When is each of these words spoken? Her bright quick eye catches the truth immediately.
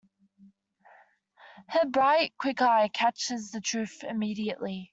Her 1.67 1.85
bright 1.87 2.35
quick 2.39 2.59
eye 2.59 2.87
catches 2.87 3.51
the 3.51 3.61
truth 3.61 4.03
immediately. 4.03 4.89